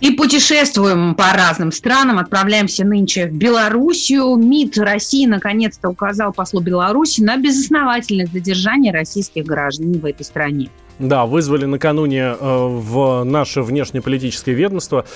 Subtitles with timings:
[0.00, 4.34] И путешествуем по разным странам, отправляемся нынче в Белоруссию.
[4.36, 10.70] МИД России наконец-то указал послу Беларуси на безосновательность задержания российских граждан в этой стране.
[11.00, 15.06] Да, вызвали накануне э, в наше внешнеполитическое ведомство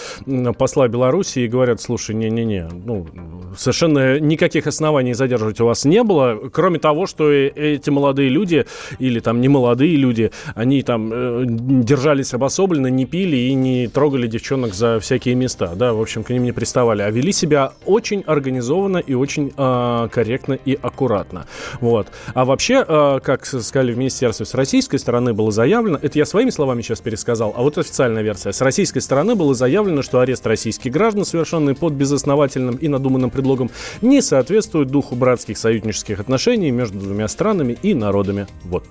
[0.56, 3.06] посла Беларуси и говорят, слушай, не-не-не, ну,
[3.54, 8.64] совершенно никаких оснований задерживать у вас не было, кроме того, что эти молодые люди,
[8.98, 14.26] или там не молодые люди, они там э, держались обособленно, не пили и не трогали
[14.26, 18.22] девчонок за всякие места, да, в общем, к ним не приставали, а вели себя очень
[18.26, 21.44] организованно и очень э, корректно и аккуратно,
[21.82, 22.06] вот.
[22.32, 26.24] А вообще, э, как сказали в министерстве, с российской стороны было заявлено, заявлено, это я
[26.24, 28.52] своими словами сейчас пересказал, а вот официальная версия.
[28.52, 33.70] С российской стороны было заявлено, что арест российских граждан, совершенный под безосновательным и надуманным предлогом,
[34.00, 38.46] не соответствует духу братских союзнических отношений между двумя странами и народами.
[38.62, 38.84] Вот.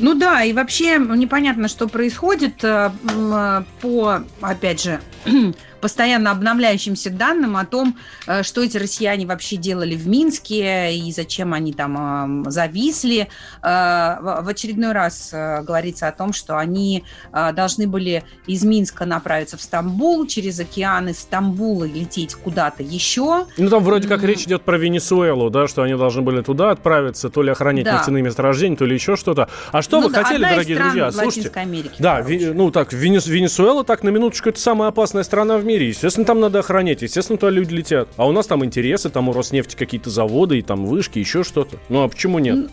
[0.00, 5.00] Ну да, и вообще непонятно, что происходит э, э, по, опять же,
[5.84, 11.52] постоянно обновляющимся данным о том, э, что эти россияне вообще делали в Минске и зачем
[11.52, 13.28] они там зависли.
[13.62, 19.58] Э, в очередной раз э, говорится о том, что они должны были из Минска направиться
[19.58, 23.44] в Стамбул, через океан из Стамбула лететь куда-то еще.
[23.58, 27.28] Ну, там вроде как речь идет про Венесуэлу, да, что они должны были туда отправиться,
[27.28, 27.98] то ли охранять да.
[27.98, 29.50] нефтяные месторождения, то ли еще что-то.
[29.70, 31.12] А что ну, вы да, хотели, дорогие друзья?
[31.12, 35.64] Слушайте, Америки, да, ви, ну так, Венесуэла так на минуточку это самая опасная страна в
[35.66, 35.88] мире мире.
[35.88, 38.08] Естественно, там надо охранять, естественно, туда люди летят.
[38.16, 41.78] А у нас там интересы, там у Роснефти какие-то заводы, и там вышки, еще что-то.
[41.88, 42.70] Ну, а почему нет?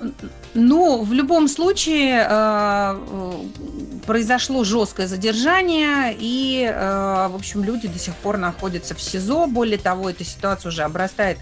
[0.54, 3.32] Ну, в любом случае э, э,
[4.06, 9.48] произошло жесткое задержание, и, э, в общем, люди до сих пор находятся в СИЗО.
[9.48, 11.38] Более того, эта ситуация уже обрастает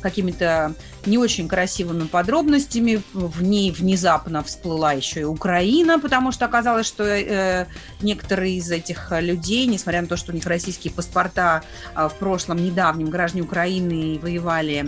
[0.00, 0.74] какими-то
[1.06, 3.02] не очень красивыми подробностями.
[3.12, 7.66] В ней внезапно всплыла еще и Украина, потому что оказалось, что э,
[8.00, 11.62] некоторые из этих людей, несмотря на то, что у них российские паспорта
[11.94, 14.84] э, в прошлом недавнем граждане Украины воевали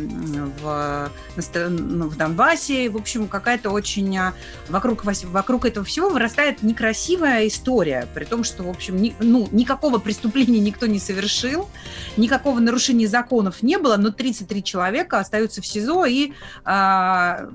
[0.62, 4.32] в, в Донбассе, в общем, какая-то очень э,
[4.68, 9.98] вокруг, вокруг этого всего вырастает некрасивая история, при том, что, в общем, ни, ну, никакого
[9.98, 11.68] преступления никто не совершил,
[12.16, 16.32] никакого нарушения законов не было, но 33 человека остаются в СИЗО, и
[16.64, 17.48] а,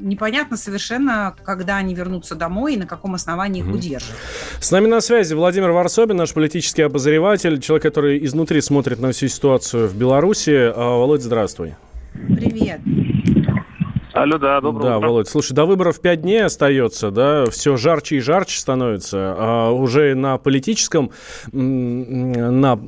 [0.00, 3.76] непонятно совершенно, когда они вернутся домой и на каком основании их угу.
[3.76, 4.14] удержат.
[4.60, 9.28] С нами на связи Владимир Варсобин, наш политический обозреватель, человек, который изнутри смотрит на всю
[9.28, 10.72] ситуацию в Беларуси.
[10.74, 11.74] А, Володь, здравствуй.
[12.12, 12.80] Привет.
[14.12, 15.06] Алло, да, доброе Да, утро.
[15.06, 19.34] Володь, слушай, до выборов пять дней остается, да, все жарче и жарче становится.
[19.38, 21.10] А уже на политическом,
[21.52, 22.78] на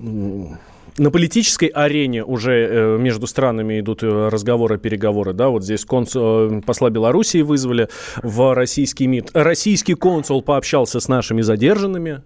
[0.98, 6.58] на политической арене уже э, между странами идут э, разговоры, переговоры, да, вот здесь консул,
[6.58, 7.88] э, посла Белоруссии вызвали
[8.22, 9.30] в российский МИД.
[9.34, 12.22] Российский консул пообщался с нашими задержанными.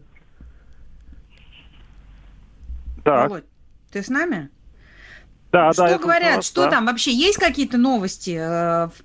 [3.04, 3.30] Так.
[3.30, 3.44] Володь,
[3.92, 4.50] ты с нами?
[5.52, 6.70] Да, что да, говорят, что да.
[6.72, 8.36] там вообще есть какие-то новости?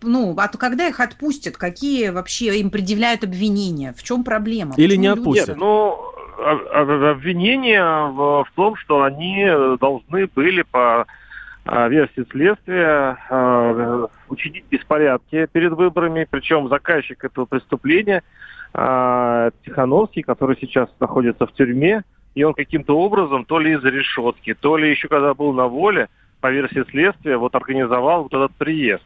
[0.02, 3.94] Ну, а то когда их отпустят, какие вообще им предъявляют обвинения?
[3.96, 4.74] В чем проблема?
[4.76, 5.48] Или Почему не отпустят?
[5.50, 6.11] Нет, ну,
[6.42, 9.46] обвинение в, в том, что они
[9.80, 11.06] должны были по
[11.64, 18.24] а, версии следствия а, учинить беспорядки перед выборами, причем заказчик этого преступления
[18.74, 22.04] а, Тихановский, который сейчас находится в тюрьме,
[22.34, 26.10] и он каким-то образом, то ли из-за решетки, то ли еще когда был на воле,
[26.40, 29.04] по версии следствия, вот организовал вот этот приезд.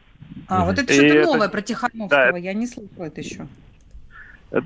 [0.48, 3.46] А, вот это что-то новое про Тихановского, да, я не слышала это еще.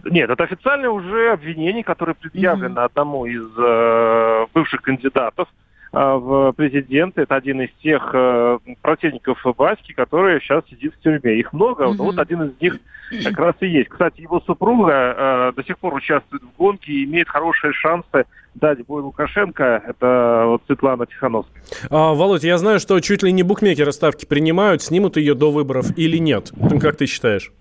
[0.04, 2.84] Нет, это официальное уже обвинение, которое предъявлено mm-hmm.
[2.84, 5.48] одному из э, бывших кандидатов
[5.92, 7.22] э, в президенты.
[7.22, 11.38] Это один из тех э, противников Баски, который сейчас сидит в тюрьме.
[11.38, 11.94] Их много, mm-hmm.
[11.96, 12.78] но вот один из них
[13.24, 13.88] как раз и есть.
[13.88, 18.84] Кстати, его супруга э, до сих пор участвует в гонке и имеет хорошие шансы дать
[18.86, 19.82] бой Лукашенко.
[19.86, 21.62] Это вот Светлана Тихановская.
[21.88, 25.96] А, Володь, я знаю, что чуть ли не букмекеры ставки принимают, снимут ее до выборов
[25.96, 26.52] или нет.
[26.80, 27.52] Как ты считаешь?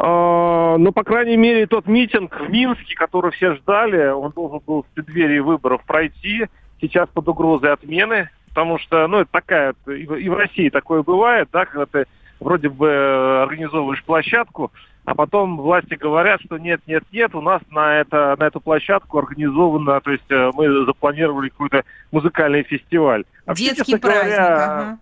[0.00, 4.84] А, ну, по крайней мере, тот митинг в Минске, который все ждали, он должен был
[4.84, 6.46] в преддверии выборов пройти.
[6.80, 11.64] Сейчас под угрозой отмены, потому что, ну, это такая, и в России такое бывает, да,
[11.64, 12.06] когда ты
[12.38, 14.70] вроде бы организовываешь площадку,
[15.04, 19.18] а потом власти говорят, что нет, нет, нет, у нас на, это, на эту площадку
[19.18, 23.24] организовано, то есть э, мы запланировали какой-то музыкальный фестиваль.
[23.46, 24.98] Вообще, Детский праздник, говоря, ага.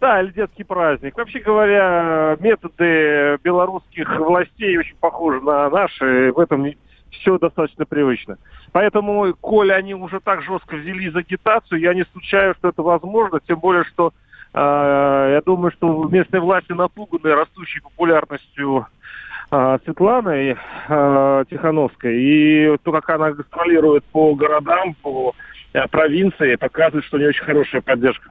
[0.00, 1.16] Да, или детский праздник.
[1.16, 6.32] Вообще говоря, методы белорусских властей очень похожи на наши.
[6.32, 6.66] В этом
[7.10, 8.38] все достаточно привычно.
[8.72, 13.40] Поэтому, коли они уже так жестко взяли за агитацию, я не исключаю, что это возможно,
[13.46, 14.12] тем более, что
[14.54, 14.58] э,
[15.34, 18.86] я думаю, что местные власти напуганы растущей популярностью
[19.50, 20.56] э, Светланы
[20.88, 22.22] э, Тихановской.
[22.22, 25.34] И то, как она гастролирует по городам, по
[25.72, 28.30] э, провинции, показывает, что у нее очень хорошая поддержка.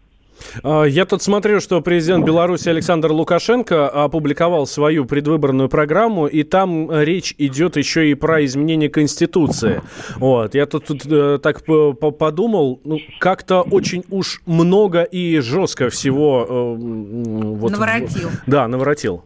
[0.63, 6.92] А, я тут смотрю, что президент Беларуси Александр Лукашенко опубликовал свою предвыборную программу, и там
[6.92, 9.81] речь идет еще и про изменение Конституции.
[10.18, 10.56] Вот.
[10.56, 16.45] Я тут, тут э, так подумал, ну, как-то очень уж много и жестко всего...
[16.48, 18.30] Э, вот, наворотил.
[18.45, 19.24] Да, наворотил.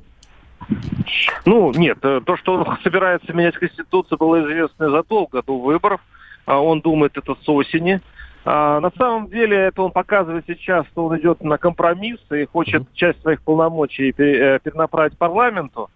[1.46, 6.02] Ну, нет, э, то, что он собирается менять Конституцию, было известно задолго до выборов.
[6.46, 8.02] А он думает это с осени.
[8.44, 12.92] А, на самом деле это он показывает сейчас, что он идет на компромисс и хочет
[12.94, 15.90] часть своих полномочий э, перенаправить парламенту.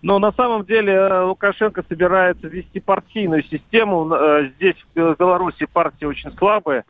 [0.00, 4.12] Но на самом деле э, Лукашенко собирается ввести партийную систему.
[4.14, 6.84] Э, здесь, в Беларуси, партии очень слабые.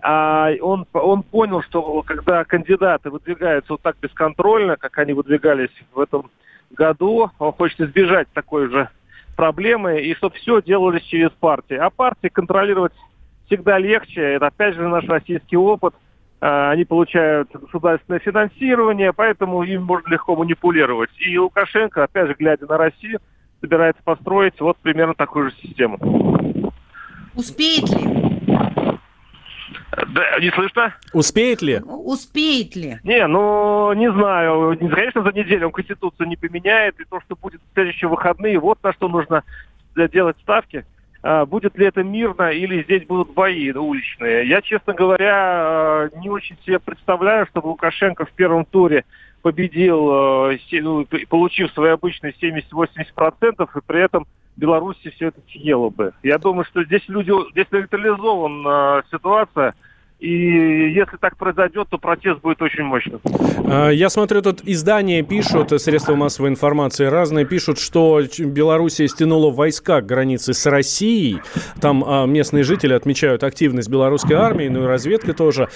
[0.00, 5.98] А он, он понял, что когда кандидаты выдвигаются вот так бесконтрольно, как они выдвигались в
[5.98, 6.30] этом
[6.70, 8.88] году, он хочет избежать такой же
[9.36, 11.74] проблемы, и чтобы все делалось через партии.
[11.74, 12.92] А партии контролировать
[13.46, 14.20] всегда легче.
[14.20, 15.94] Это опять же наш российский опыт.
[16.40, 21.10] А, они получают государственное финансирование, поэтому им можно легко манипулировать.
[21.18, 23.20] И Лукашенко, опять же, глядя на Россию,
[23.60, 25.98] собирается построить вот примерно такую же систему.
[27.34, 28.22] Успеет ли?
[30.08, 30.94] Да, не слышно?
[31.12, 31.80] Успеет ли?
[31.84, 32.98] Успеет ли?
[33.04, 34.76] Не, ну, не знаю.
[34.78, 36.98] Конечно, за неделю он Конституцию не поменяет.
[36.98, 39.44] И то, что будет в следующие выходные, вот на что нужно
[39.94, 40.84] делать ставки.
[41.22, 44.48] А, будет ли это мирно или здесь будут бои уличные.
[44.48, 49.04] Я, честно говоря, а, не очень себе представляю, чтобы Лукашенко в первом туре
[49.42, 54.26] победил, а, ну, получив свои обычные 70-80%, и при этом
[54.56, 56.12] Беларуси все это съело бы.
[56.22, 59.74] Я думаю, что здесь люди, здесь нейтрализована ситуация–
[60.22, 63.20] и если так произойдет, то протест будет очень мощным.
[63.66, 70.00] А, я смотрю, тут издания пишут, средства массовой информации разные, пишут, что Белоруссия стянула войска
[70.00, 71.40] к границе с Россией.
[71.80, 75.68] Там а, местные жители отмечают активность белорусской армии, ну и разведка тоже.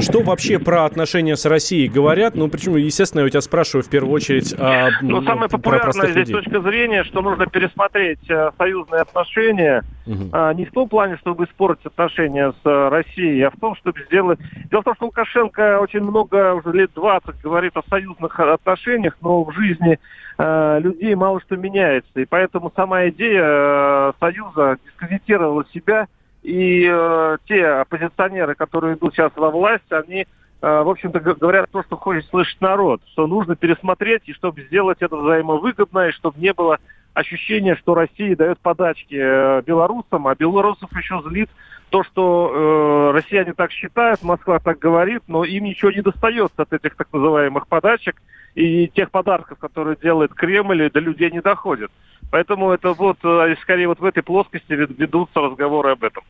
[0.00, 2.34] Что вообще про отношения с Россией говорят?
[2.34, 6.28] Ну, почему, естественно, я у тебя спрашиваю в первую очередь а, Ну, самое популярное здесь
[6.28, 6.34] людей.
[6.36, 9.84] точка зрения, что нужно пересмотреть а, союзные отношения.
[10.06, 10.54] Угу.
[10.54, 14.04] Не в том плане, чтобы испортить отношения с а, Россией, а в том, что чтобы
[14.06, 14.38] сделать...
[14.70, 19.44] Дело в том, что Лукашенко очень много, уже лет 20 говорит о союзных отношениях, но
[19.44, 19.98] в жизни
[20.38, 22.20] э, людей мало что меняется.
[22.20, 26.06] И поэтому сама идея э, Союза дискредитировала себя,
[26.42, 30.26] и э, те оппозиционеры, которые идут сейчас во власть, они э,
[30.60, 35.16] в общем-то, говорят то, что хочет слышать народ, что нужно пересмотреть, и чтобы сделать это
[35.16, 36.78] взаимовыгодно, и чтобы не было
[37.14, 41.50] ощущения, что Россия дает подачки э, белорусам, а белорусов еще злит
[41.90, 46.72] то, что э, россияне так считают, Москва так говорит, но им ничего не достается от
[46.72, 48.16] этих так называемых подачек
[48.54, 51.90] и тех подарков, которые делает Кремль, до людей не доходят.
[52.30, 56.22] Поэтому это вот, э, скорее, вот в этой плоскости ведутся разговоры об этом.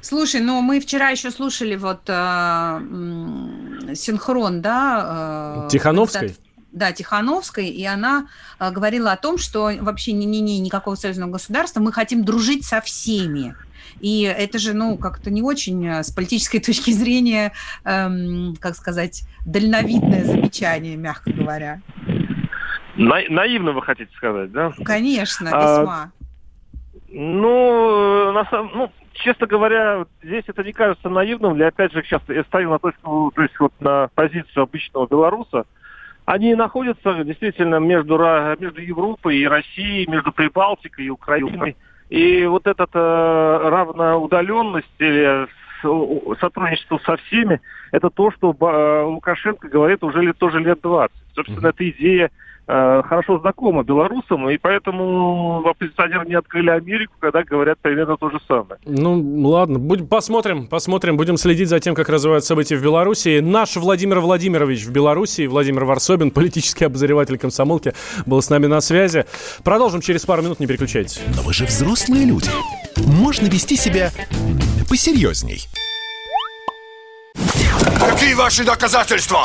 [0.00, 2.80] Слушай, ну мы вчера еще слушали вот э,
[3.94, 5.64] синхрон, да?
[5.66, 6.34] Э, Тихановской?
[6.76, 8.26] Да, Тихановской, и она
[8.60, 12.64] э, говорила о том, что вообще не, не, не никакого союзного государства, мы хотим дружить
[12.64, 13.56] со всеми.
[14.00, 17.52] И это же, ну, как-то не очень э, с политической точки зрения,
[17.84, 21.80] эм, как сказать, дальновидное замечание, мягко говоря.
[22.96, 24.72] На, наивно вы хотите сказать, да?
[24.84, 26.02] Конечно, а, весьма.
[26.02, 26.10] А,
[27.08, 31.56] ну, на самом, ну, честно говоря, здесь это не кажется наивным.
[31.56, 35.64] Я опять же сейчас я ставил на точку, то есть вот на позицию обычного белоруса.
[36.26, 38.18] Они находятся действительно между,
[38.58, 41.76] между Европой и Россией, между Прибалтикой и Украиной.
[42.08, 45.46] И вот эта э, равноудаленность или
[46.40, 47.60] сотрудничество со всеми,
[47.92, 51.14] это то, что э, Лукашенко говорит уже лет, тоже лет 20.
[51.34, 51.70] Собственно, mm-hmm.
[51.70, 52.30] эта идея
[52.66, 58.80] хорошо знакома белорусам, и поэтому оппозиционеры не открыли Америку, когда говорят примерно то же самое.
[58.84, 63.40] Ну, ладно, будем, посмотрим, посмотрим, будем следить за тем, как развиваются события в Беларуси.
[63.40, 67.92] Наш Владимир Владимирович в Беларуси, Владимир Варсобин, политический обозреватель комсомолки,
[68.26, 69.26] был с нами на связи.
[69.62, 71.20] Продолжим через пару минут, не переключайтесь.
[71.36, 72.50] Но вы же взрослые люди.
[72.96, 74.10] Можно вести себя
[74.88, 75.66] посерьезней.
[78.00, 79.44] Какие ваши доказательства?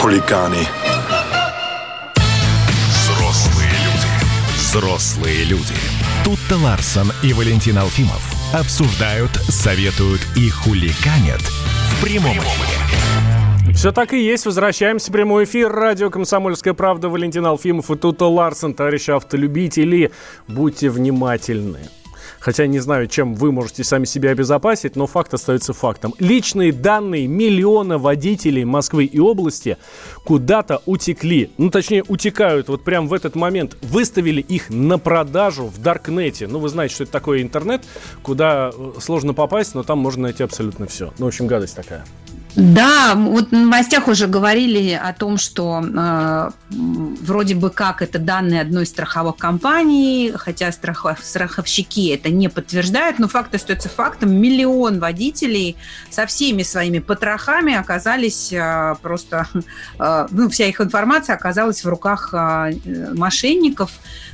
[0.00, 0.66] Хулиганы.
[2.88, 4.08] Взрослые люди.
[4.56, 5.74] Взрослые люди.
[6.24, 8.22] Тут-то Ларсон и Валентин Алфимов
[8.54, 13.74] обсуждают, советуют и хулиганят в прямом эфире.
[13.74, 14.46] Все так и есть.
[14.46, 15.70] Возвращаемся в прямой эфир.
[15.70, 17.08] Радио «Комсомольская правда».
[17.08, 18.74] Валентин Алфимов и Тута Ларсон.
[18.74, 20.12] Товарищи автолюбители,
[20.46, 21.80] будьте внимательны.
[22.40, 26.14] Хотя не знаю, чем вы можете сами себя обезопасить, но факт остается фактом.
[26.18, 29.76] Личные данные миллиона водителей Москвы и области
[30.24, 31.50] куда-то утекли.
[31.58, 33.76] Ну, точнее, утекают вот прямо в этот момент.
[33.82, 36.46] Выставили их на продажу в Даркнете.
[36.46, 37.84] Ну, вы знаете, что это такое интернет,
[38.22, 41.12] куда э, сложно попасть, но там можно найти абсолютно все.
[41.18, 42.04] Ну, в общем, гадость такая.
[42.56, 48.62] Да, вот в новостях уже говорили о том, что э, вроде бы как это данные
[48.62, 54.32] одной страховой компании, хотя страхов, страховщики это не подтверждают, но факт остается фактом.
[54.34, 55.76] Миллион водителей
[56.10, 59.46] со всеми своими потрохами оказались э, просто,
[59.98, 62.72] э, ну, вся их информация оказалась в руках э,
[63.14, 63.92] мошенников.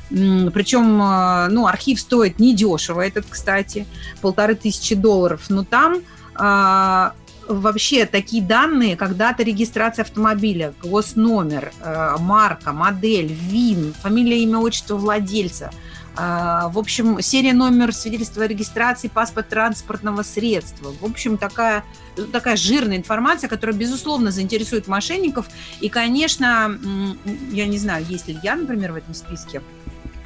[0.09, 3.85] Причем, э, ну, архив стоит недешево этот, кстати,
[4.21, 5.97] полторы тысячи долларов, но там
[6.39, 7.11] э,
[7.47, 14.95] вообще такие данные, как дата регистрации автомобиля, госномер, э, марка, модель, ВИН, фамилия, имя, отчество
[14.95, 15.71] владельца,
[16.17, 16.21] э,
[16.69, 20.93] в общем, серия номер свидетельства о регистрации, паспорт транспортного средства.
[20.99, 21.83] В общем, такая,
[22.31, 25.47] такая жирная информация, которая, безусловно, заинтересует мошенников.
[25.81, 26.77] И, конечно,
[27.51, 29.61] я не знаю, есть ли я, например, в этом списке,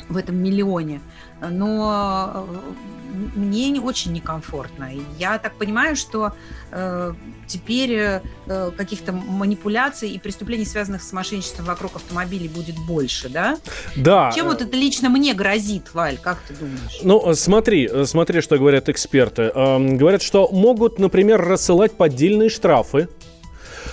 [0.10, 1.02] в этом миллионе,
[1.40, 4.92] но э, мне не очень некомфортно.
[5.18, 6.34] Я так понимаю, что
[6.72, 7.14] э,
[7.48, 13.58] теперь э, каких-то манипуляций и преступлений, связанных с мошенничеством вокруг автомобилей, будет больше, да?
[13.96, 14.32] Да.
[14.34, 17.00] Чем вот это лично мне грозит, Валь, как ты думаешь?
[17.04, 19.44] Ну, смотри, смотри, что говорят эксперты.
[19.54, 23.08] Эм, говорят, что могут, например, рассылать поддельные штрафы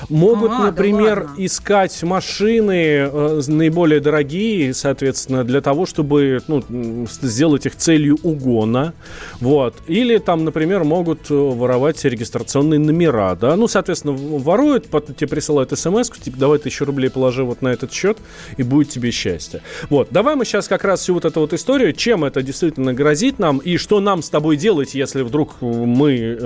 [0.08, 7.66] Могут, а, например, да искать машины э, наиболее дорогие, соответственно, для того, чтобы ну, сделать
[7.66, 8.94] их целью угона.
[9.40, 9.74] Вот.
[9.86, 13.34] Или там, например, могут э, воровать регистрационные номера.
[13.34, 13.56] Да?
[13.56, 17.92] Ну, соответственно, воруют, потом тебе присылают смс, типа, давай тысячу рублей положи вот на этот
[17.92, 18.18] счет,
[18.56, 19.62] и будет тебе счастье.
[19.90, 20.08] Вот.
[20.10, 23.58] Давай мы сейчас как раз всю вот эту вот историю, чем это действительно грозит нам,
[23.58, 26.38] и что нам с тобой делать, если вдруг мы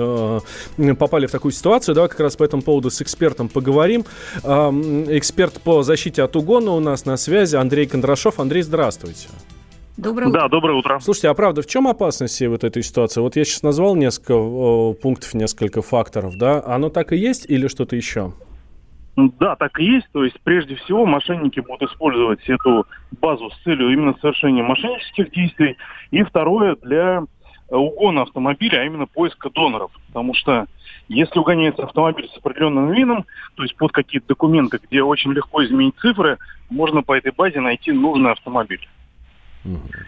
[0.77, 1.95] э, попали в такую ситуацию.
[1.95, 4.01] Давай как раз по этому поводу с экспертом поговорим.
[4.43, 8.39] Эксперт по защите от угона у нас на связи Андрей Кондрашов.
[8.39, 9.29] Андрей, здравствуйте.
[9.97, 10.39] Доброе утро.
[10.39, 10.99] Да, доброе утро.
[10.99, 13.21] Слушайте, а правда, в чем опасность всей вот этой ситуации?
[13.21, 14.33] Вот я сейчас назвал несколько
[15.01, 16.63] пунктов, несколько факторов, да?
[16.65, 18.33] Оно так и есть или что-то еще?
[19.17, 20.07] Да, так и есть.
[20.13, 22.87] То есть, прежде всего, мошенники будут использовать эту
[23.19, 25.75] базу с целью именно совершения мошеннических действий.
[26.11, 27.25] И второе, для
[27.77, 29.91] угона автомобиля, а именно поиска доноров.
[30.07, 30.67] Потому что
[31.07, 33.25] если угоняется автомобиль с определенным вином,
[33.55, 36.37] то есть под какие-то документы, где очень легко изменить цифры,
[36.69, 38.87] можно по этой базе найти нужный автомобиль.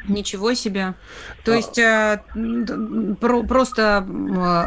[0.07, 0.95] Ничего себе.
[1.45, 1.55] То а...
[1.55, 2.23] есть э,
[3.19, 4.05] про, просто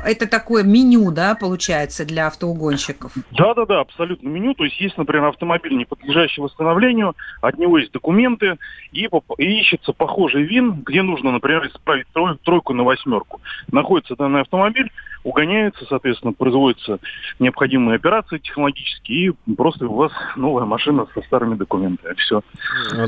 [0.04, 3.12] э, это такое меню, да, получается, для автоугонщиков?
[3.32, 4.54] Да, да, да, абсолютно меню.
[4.54, 8.58] То есть есть, например, автомобиль, не подлежащий восстановлению, от него есть документы,
[8.92, 13.40] и, и ищется похожий вин, где нужно, например, исправить трой, тройку на восьмерку.
[13.72, 14.90] Находится данный автомобиль,
[15.26, 17.00] угоняется, соответственно, производятся
[17.40, 22.14] необходимые операции технологические, и просто у вас новая машина со старыми документами.
[22.14, 22.42] Все.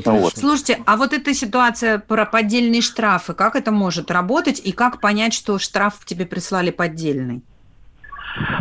[0.04, 0.37] Вот.
[0.37, 5.32] Слушайте, а вот эта ситуация про поддельные штрафы, как это может работать, и как понять,
[5.32, 7.40] что штраф тебе прислали поддельный?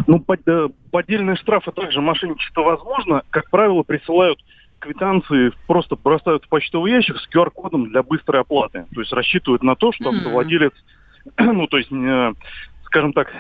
[0.06, 3.24] Ну, под, э, поддельные штрафы также мошенничество возможно.
[3.32, 4.40] Как правило, присылают
[4.78, 8.86] квитанции, просто бросают в почтовый ящик с QR-кодом для быстрой оплаты.
[8.94, 10.74] То есть рассчитывают на то, что автовладелец,
[11.40, 11.90] ну, то есть
[12.98, 13.32] скажем так,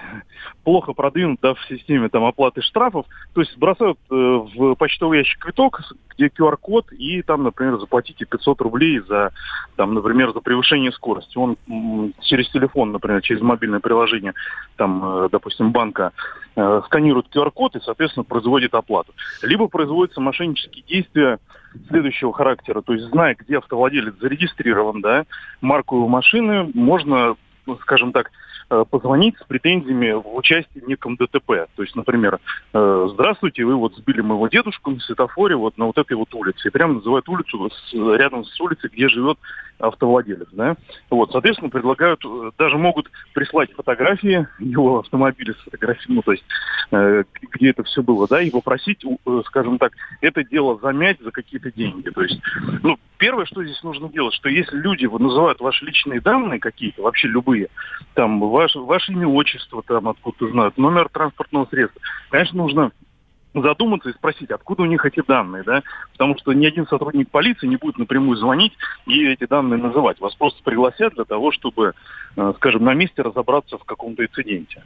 [0.63, 3.07] плохо продвинут да, в системе там, оплаты штрафов.
[3.33, 5.81] То есть бросают э, в почтовый ящик квиток,
[6.15, 9.31] где QR-код, и там, например, заплатите 500 рублей за,
[9.75, 11.39] там, например, за превышение скорости.
[11.39, 14.33] Он м, через телефон, например, через мобильное приложение,
[14.75, 16.11] там, э, допустим, банка,
[16.55, 19.13] э, сканирует QR-код и, соответственно, производит оплату.
[19.41, 21.39] Либо производятся мошеннические действия
[21.87, 22.81] следующего характера.
[22.81, 25.25] То есть, зная, где автовладелец зарегистрирован, да,
[25.61, 27.35] марку его машины, можно,
[27.65, 28.29] ну, скажем так,
[28.89, 31.67] позвонить с претензиями в участии в неком ДТП.
[31.75, 32.39] То есть, например,
[32.73, 36.67] э, здравствуйте, вы вот сбили моего дедушку на светофоре вот на вот этой вот улице.
[36.67, 39.37] И прямо называют улицу рядом с улицей, где живет
[39.79, 40.47] автовладелец.
[40.51, 40.75] Да?
[41.09, 46.43] Вот, соответственно, предлагают, э, даже могут прислать фотографии его автомобиля, сфотографии, ну, то есть,
[46.91, 51.31] э, где это все было, да, и попросить, э, скажем так, это дело замять за
[51.31, 52.09] какие-то деньги.
[52.09, 52.39] То есть,
[52.83, 57.27] ну, первое, что здесь нужно делать, что если люди называют ваши личные данные какие-то, вообще
[57.27, 57.67] любые,
[58.13, 62.91] там, ваше, ваше имя, отчество, там, откуда знают, номер транспортного средства, конечно, нужно
[63.61, 65.83] задуматься и спросить, откуда у них эти данные, да,
[66.13, 68.73] потому что ни один сотрудник полиции не будет напрямую звонить
[69.05, 70.19] и эти данные называть.
[70.19, 71.93] Вас просто пригласят для того, чтобы,
[72.35, 74.83] э, скажем, на месте разобраться в каком-то инциденте.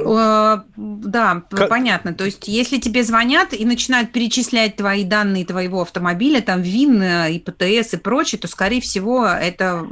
[0.00, 2.12] Э, Да, Как- понятно.
[2.14, 7.32] То есть, если тебе звонят и начинают перечислять твои данные твоего автомобиля, там ВИН, э,
[7.32, 9.86] и ПТС и прочее, то, скорее всего, это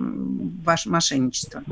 [0.64, 1.62] ваше мошенничество.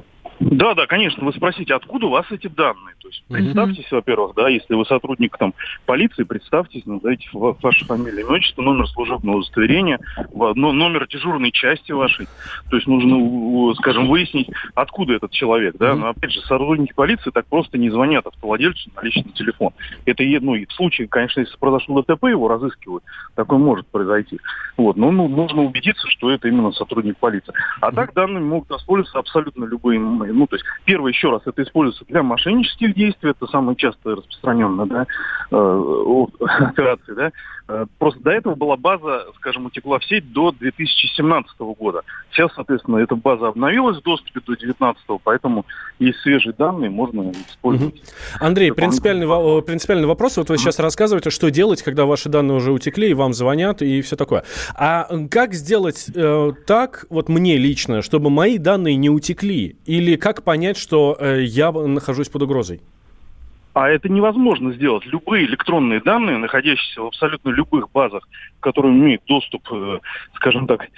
[0.57, 2.95] Да, да, конечно, вы спросите, откуда у вас эти данные?
[3.01, 5.53] То есть представьтесь, во-первых, да, если вы сотрудник там
[5.85, 9.99] полиции, представьтесь, назовите ва- ваше фамилия, имя, отчество, номер служебного удостоверения,
[10.33, 12.29] но- номер дежурной части вашей.
[12.69, 15.95] То есть нужно, скажем, выяснить, откуда этот человек, да.
[15.95, 19.71] Но опять же, сотрудники полиции так просто не звонят автовладельцу на личный телефон.
[20.05, 23.03] Это, ну, и в случае, конечно, если произошло ДТП, его разыскивают,
[23.35, 24.39] такое может произойти.
[24.77, 27.53] Вот, но ну, нужно убедиться, что это именно сотрудник полиции.
[27.81, 29.99] А так данными могут воспользоваться абсолютно любые.
[29.99, 34.17] м, Ну, то есть, первое, еще раз, это используется для мошеннических действий, это самое часто
[34.17, 35.07] распространенное, да,
[35.51, 36.25] э,
[36.67, 37.33] операции, да.
[37.67, 42.03] Э, Просто до этого была база, скажем, утекла в сеть до 2017 года.
[42.31, 45.65] Сейчас, соответственно, эта база обновилась в доступе до 2019, поэтому
[45.99, 47.95] есть свежие данные, можно использовать.
[48.39, 48.75] Андрей, Дополнительно.
[48.75, 50.37] принципиальный, во- принципиальный вопрос.
[50.37, 54.03] Вот вы сейчас рассказываете, что делать, когда ваши данные уже утекли, и вам звонят, и
[54.03, 54.45] все такое.
[54.75, 59.77] А как сделать э, так, вот мне лично, чтобы мои данные не утекли?
[59.87, 62.81] Или как понять, что э, я нахожусь под угрозой?
[63.75, 65.05] А это невозможно сделать.
[65.05, 68.29] Любые электронные данные, находящиеся в абсолютно любых базах,
[68.61, 69.99] которые имеют доступ, э,
[70.35, 70.89] скажем так,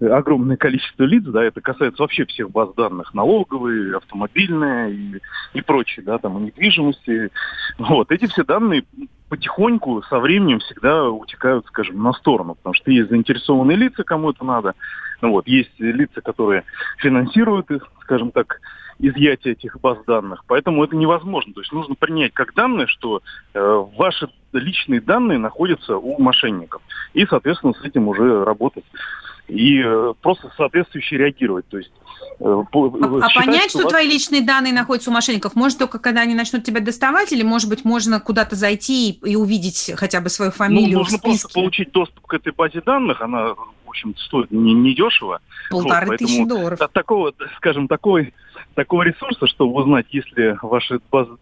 [0.00, 5.20] огромное количество лиц, да, это касается вообще всех баз данных, налоговые, автомобильные и,
[5.54, 7.30] и прочие, да, там, и недвижимости.
[7.78, 8.84] Вот, эти все данные
[9.28, 14.44] потихоньку со временем всегда утекают, скажем, на сторону, потому что есть заинтересованные лица, кому это
[14.44, 14.74] надо,
[15.22, 16.64] Ну вот, есть лица, которые
[16.98, 18.60] финансируют их, скажем так,
[18.98, 20.44] изъятие этих баз данных.
[20.46, 21.52] Поэтому это невозможно.
[21.52, 23.22] То есть нужно принять как данные, что
[23.54, 26.82] э, ваши личные данные находятся у мошенников.
[27.12, 28.84] И, соответственно, с этим уже работать.
[29.48, 31.68] И э, просто соответствующе реагировать.
[31.68, 31.92] То есть,
[32.40, 35.98] э, А, а считать, понять, что вас- твои личные данные находятся у мошенников, может только
[36.00, 40.20] когда они начнут тебя доставать, или, может быть, можно куда-то зайти и, и увидеть хотя
[40.20, 41.60] бы свою Ну, фамилию нужно в просто списке?
[41.60, 43.20] получить доступ к этой базе данных.
[43.20, 45.40] Она, в общем стоит не, не дешево.
[45.70, 46.80] Полторы Вот, тысячи долларов.
[46.80, 48.34] От такого, скажем, такой,
[48.74, 51.36] такого ресурса, чтобы узнать, если ваши базы,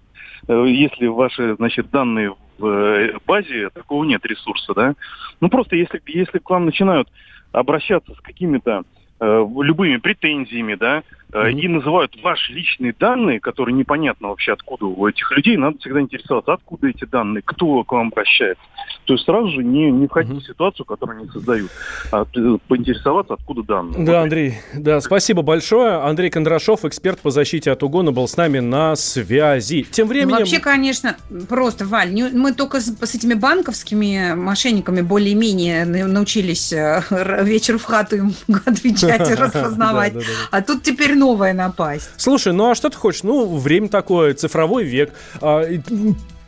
[0.46, 4.94] э, если ваши, значит, данные в э, базе, такого нет ресурса, да.
[5.40, 7.08] Ну просто если, если к вам начинают
[7.54, 8.82] обращаться с какими-то
[9.20, 15.06] э, любыми претензиями, да, э, и называют ваши личные данные, которые непонятно вообще откуда у
[15.06, 18.62] этих людей, надо всегда интересоваться, откуда эти данные, кто к вам обращается.
[19.04, 21.70] То есть сразу же не, не входить в ситуацию, которую они создают,
[22.10, 22.24] а
[22.68, 24.04] поинтересоваться, откуда данные.
[24.04, 26.02] Да, Андрей, да, спасибо большое.
[26.02, 29.87] Андрей Кондрашов, эксперт по защите от угона, был с нами на связи.
[29.90, 30.30] Тем временем...
[30.30, 31.16] Ну, Вообще, конечно,
[31.48, 37.02] просто, Валь, не- мы только с, с этими банковскими мошенниками более-менее на- научились э,
[37.42, 38.32] вечер в хату им
[38.66, 40.14] отвечать и распознавать.
[40.50, 42.10] А тут теперь новая напасть.
[42.16, 43.22] Слушай, ну а что ты хочешь?
[43.22, 45.12] Ну, время такое, цифровой век.
[45.40, 45.64] А,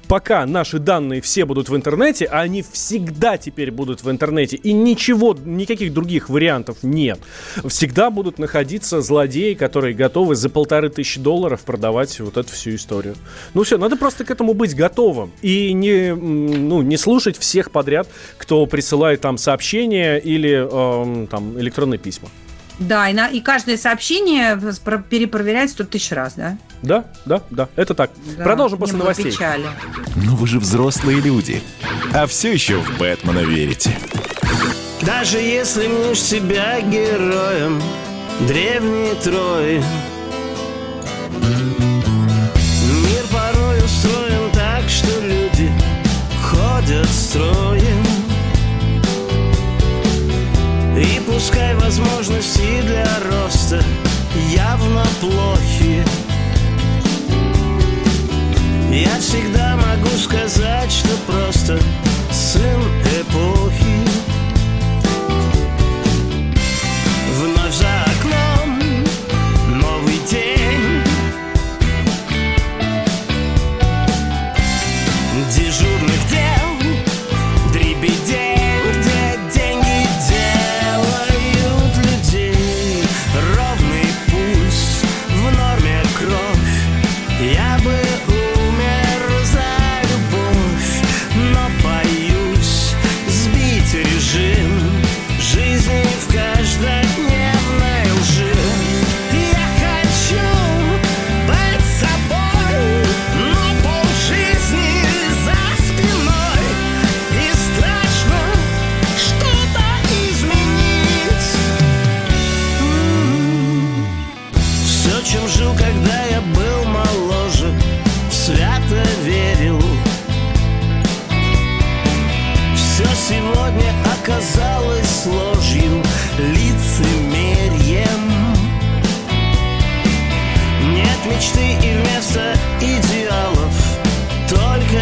[0.08, 4.72] Пока наши данные все будут в интернете, а они всегда теперь будут в интернете, и
[4.72, 7.18] ничего, никаких других вариантов нет.
[7.66, 13.16] Всегда будут находиться злодеи, которые готовы за полторы тысячи долларов продавать вот эту всю историю.
[13.52, 15.32] Ну все, надо просто к этому быть готовым.
[15.42, 18.06] И не, ну, не слушать всех подряд,
[18.38, 22.28] кто присылает там сообщения или эм, там электронные письма.
[22.78, 24.60] Да, и, на, и каждое сообщение
[25.08, 26.58] перепроверять сто тысяч раз, да?
[26.82, 28.10] Да, да, да, это так.
[28.36, 29.30] Да, Продолжим после новостей.
[29.32, 29.66] Печали.
[30.16, 31.62] Но вы же взрослые люди,
[32.12, 33.96] а все еще в Бэтмена верите.
[35.02, 37.80] Даже если мнешь себя героем,
[38.46, 39.82] древний трое.
[42.92, 45.70] Мир порой устроен так, что люди
[46.42, 48.25] ходят строем.
[50.96, 53.84] И пускай возможности для роста
[54.50, 56.02] явно плохи.
[58.90, 61.78] Я всегда могу сказать, что просто
[62.32, 62.80] сын
[63.20, 63.85] эпохи.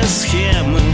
[0.10, 0.93] схемы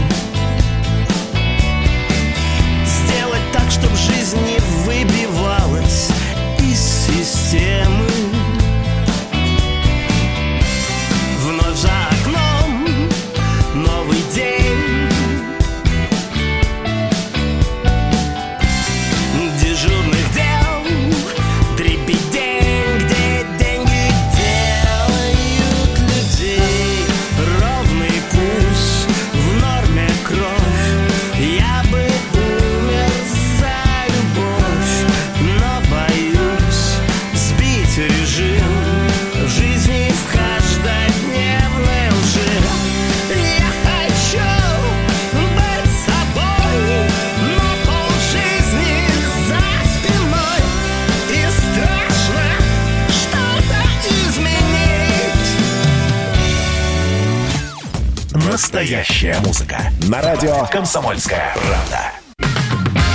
[60.11, 62.11] На радио «Комсомольская правда».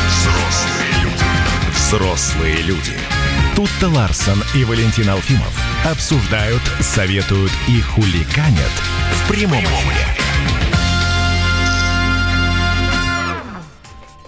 [0.08, 1.24] Взрослые люди.
[1.74, 2.98] Взрослые люди.
[3.54, 5.54] Тут-то Ларсон и Валентин Алфимов
[5.84, 8.72] обсуждают, советуют и хуликанят
[9.12, 10.15] в прямом эфире.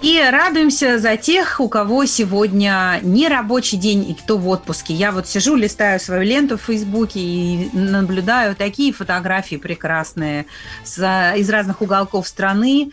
[0.01, 4.95] И радуемся за тех, у кого сегодня не рабочий день и кто в отпуске.
[4.95, 10.47] Я вот сижу, листаю свою ленту в Фейсбуке и наблюдаю такие фотографии прекрасные
[10.85, 12.93] из разных уголков страны.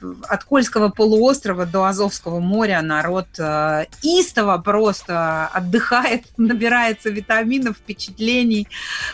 [0.00, 8.68] Э, от Кольского полуострова до Азовского моря народ э, истово просто отдыхает, набирается витаминов, впечатлений.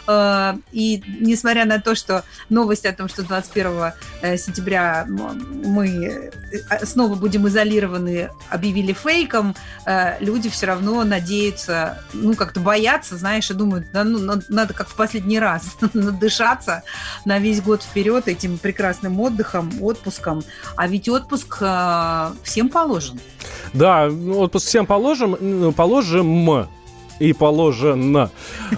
[0.06, 3.92] Э, и несмотря на то, что новость о том, что 21
[4.38, 6.30] сентября мы
[6.82, 9.54] снова будем изолированы, объявили фейком,
[9.86, 14.88] э, люди все равно надеются, ну, как-то боятся, знаешь, и думают, да, ну, надо как
[14.88, 16.82] в последний раз надышаться
[17.24, 20.42] на весь год вперед этим прекрасным отдыхом, отпуском.
[20.76, 23.20] А ведь отпуск э, всем положен.
[23.72, 26.66] Да, отпуск всем положим, положим
[27.18, 28.30] и положено.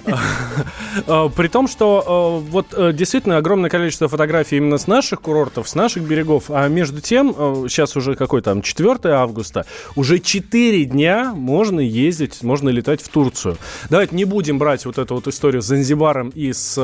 [1.07, 6.45] При том, что вот действительно огромное количество фотографий именно с наших курортов, с наших берегов,
[6.49, 12.69] а между тем, сейчас уже какой там 4 августа, уже 4 дня можно ездить, можно
[12.69, 13.57] летать в Турцию.
[13.91, 16.75] Давайте не будем брать вот эту вот историю с Занзибаром и с,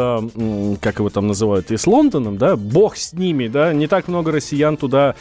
[0.80, 4.32] как его там называют, и с Лондоном, да, бог с ними, да, не так много
[4.32, 5.14] россиян туда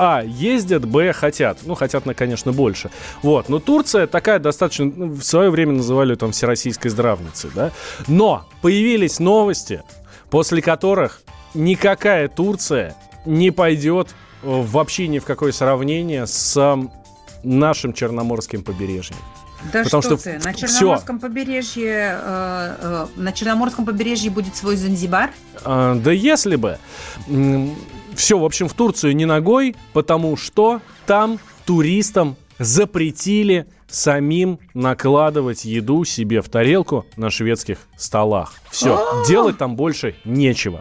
[0.00, 1.58] а, ездят, Б, хотят.
[1.66, 2.90] Ну, хотят, конечно, больше.
[3.22, 3.50] Вот.
[3.50, 4.86] Но Турция такая достаточно...
[4.86, 7.72] Ну, в свое время называли там всероссийской здравницей, да?
[8.06, 9.82] Но появились новости,
[10.30, 11.22] после которых
[11.54, 12.94] никакая Турция
[13.26, 16.78] не пойдет вообще ни в какое сравнение с
[17.42, 19.16] нашим Черноморским побережьем.
[19.72, 21.28] Да Потому что, что ты, на Черноморском все.
[21.28, 25.32] побережье э, э, на Черноморском побережье будет свой Занзибар?
[25.64, 26.78] Э, да если бы.
[28.14, 36.04] Все, в общем, в Турцию не ногой, потому что там туристам запретили самим накладывать еду
[36.04, 38.54] себе в тарелку на шведских столах.
[38.70, 40.80] Все, делать там больше нечего.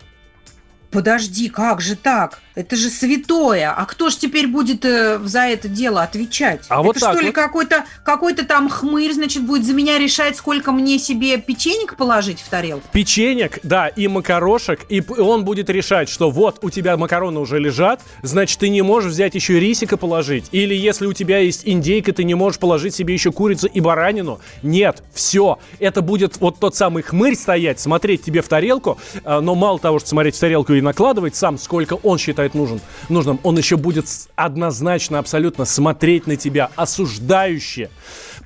[0.92, 2.40] Подожди, как же так?
[2.56, 3.72] Это же святое.
[3.72, 6.66] А кто ж теперь будет э, за это дело отвечать?
[6.68, 7.36] А это вот что так ли вот.
[7.36, 12.50] какой-то какой-то там хмырь, значит, будет за меня решать, сколько мне себе печенек положить в
[12.50, 12.86] тарелку?
[12.92, 18.02] Печенек, да, и макарошек, и он будет решать, что вот у тебя макароны уже лежат,
[18.24, 20.46] значит, ты не можешь взять еще рисика положить.
[20.52, 24.42] Или если у тебя есть индейка, ты не можешь положить себе еще курицу и баранину.
[24.64, 25.60] Нет, все.
[25.80, 30.00] Это будет вот тот самый хмырь стоять, смотреть тебе в тарелку, а, но мало того,
[30.00, 34.06] что смотреть в тарелку и накладывать сам, сколько он считает нужен, нужным, он еще будет
[34.36, 37.90] однозначно, абсолютно смотреть на тебя осуждающе,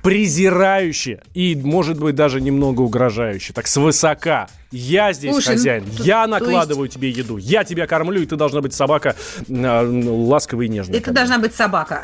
[0.04, 4.48] презирающе и, может быть, даже немного угрожающе, так свысока.
[4.70, 8.36] Я здесь Слушай, ну, хозяин, то- я накладываю тебе еду, я тебя кормлю, и ты
[8.36, 9.14] должна быть собака
[9.48, 10.98] э, ласковой и нежной.
[10.98, 12.02] Это должна быть собака.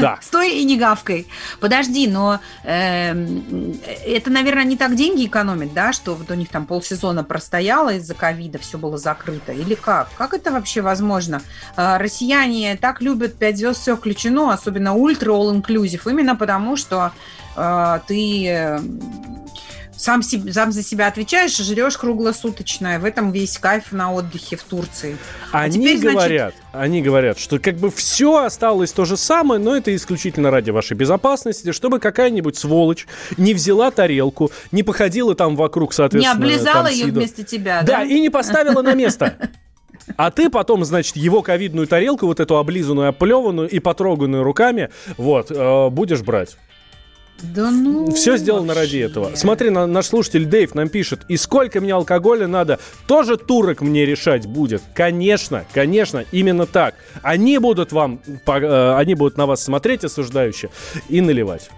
[0.00, 0.18] Да.
[0.22, 1.26] Стой и не гавкой.
[1.60, 6.64] Подожди, но эм, это, наверное, не так деньги экономит, да, что вот у них там
[6.64, 9.52] полсезона простояло из-за ковида, все было закрыто.
[9.52, 10.08] Или как?
[10.16, 11.42] Как это вообще возможно?
[11.76, 17.12] А, Россияне так любят 5 звезд, все включено, особенно ультра all inclusive, именно потому что
[18.06, 18.80] ты э,
[20.02, 22.96] сам, сам за себя отвечаешь и жрешь круглосуточно.
[22.96, 25.16] И в этом весь кайф на отдыхе в Турции.
[25.52, 29.60] А Они теперь, значит, говорят, они говорят, что как бы все осталось то же самое,
[29.60, 35.54] но это исключительно ради вашей безопасности, чтобы какая-нибудь сволочь не взяла тарелку, не походила там
[35.54, 36.36] вокруг, Не соответственно.
[36.36, 38.02] облизала там ее вместо тебя, Да, да?
[38.02, 39.36] и не поставила на место.
[40.16, 45.50] А ты потом, значит, его ковидную тарелку, вот эту облизанную, оплеванную и потроганную руками, вот,
[45.50, 46.56] э, будешь брать.
[47.42, 48.12] Да ну...
[48.14, 49.32] Все сделано ради этого.
[49.34, 54.06] Смотри, на- наш слушатель Дэйв нам пишет, и сколько мне алкоголя надо, тоже турок мне
[54.06, 54.82] решать будет.
[54.94, 56.94] Конечно, конечно, именно так.
[57.22, 60.70] Они будут вам, по- э, они будут на вас смотреть осуждающе
[61.08, 61.70] и наливать.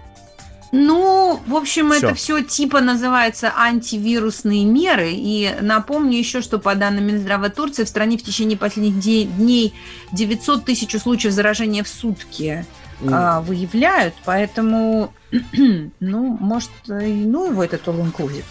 [0.71, 2.07] Ну, в общем, Всё.
[2.07, 5.11] это все типа называется антивирусные меры.
[5.13, 8.99] И напомню еще, что по данным Минздрава Турции в стране в течение последних
[9.37, 9.73] дней
[10.11, 12.65] 900 тысяч случаев заражения в сутки
[13.09, 14.13] а, выявляют.
[14.25, 15.13] Поэтому,
[15.99, 18.45] ну, может, и ну его этот all inclusive.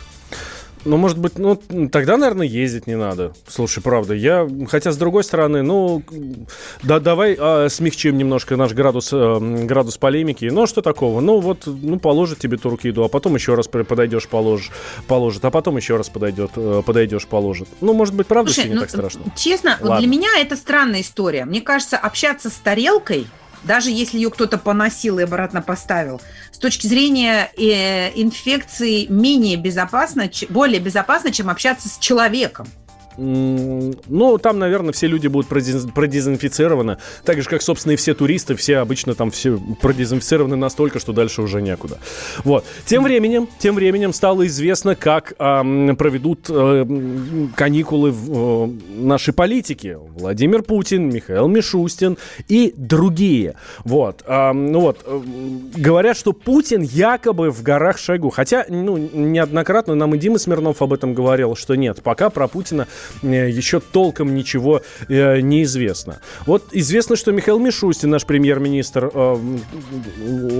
[0.84, 1.56] Ну, может быть, ну,
[1.90, 3.32] тогда, наверное, ездить не надо.
[3.48, 4.46] Слушай, правда, я...
[4.68, 6.02] Хотя, с другой стороны, ну,
[6.82, 10.44] да, давай а, смягчим немножко наш градус, э, градус полемики.
[10.46, 11.20] Ну, а что такого?
[11.20, 14.70] Ну, вот, ну, положит тебе турки еду, а потом еще раз подойдешь, положишь,
[15.06, 17.68] положит, а потом еще раз подойдет, э, подойдешь, положит.
[17.80, 19.22] Ну, может быть, правда, Слушай, все не ну, так страшно?
[19.36, 20.06] Честно, вот Ладно.
[20.06, 21.46] для меня это странная история.
[21.46, 23.26] Мне кажется, общаться с тарелкой,
[23.64, 26.20] даже если ее кто-то поносил и обратно поставил,
[26.52, 32.66] с точки зрения э, инфекции менее безопасно, более безопасно, чем общаться с человеком.
[33.16, 36.98] Ну, там, наверное, все люди будут продез- продезинфицированы.
[37.24, 41.42] Так же, как, собственно, и все туристы, все обычно там все продезинфицированы настолько, что дальше
[41.42, 41.98] уже некуда.
[42.44, 42.64] Вот.
[42.86, 46.86] Тем временем, тем временем стало известно, как ам, проведут э,
[47.56, 49.96] каникулы в, э, наши политики.
[50.16, 53.54] Владимир Путин, Михаил Мишустин и другие.
[53.84, 54.24] Вот.
[54.28, 55.00] Ну вот.
[55.04, 55.20] э,
[55.76, 58.30] Говорят, что Путин якобы в горах Шойгу.
[58.30, 62.82] Хотя, ну, неоднократно нам и Дима Смирнов об этом говорил, что нет, пока про Путина
[62.82, 66.20] э, еще толком ничего э, не известно.
[66.46, 69.36] Вот известно, что Михаил Мишустин, наш премьер-министр, э,